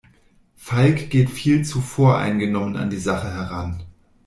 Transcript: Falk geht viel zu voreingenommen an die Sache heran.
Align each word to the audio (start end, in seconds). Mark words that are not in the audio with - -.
Falk 0.55 1.11
geht 1.11 1.29
viel 1.29 1.63
zu 1.63 1.79
voreingenommen 1.79 2.75
an 2.75 2.89
die 2.89 2.97
Sache 2.97 3.31
heran. 3.31 3.83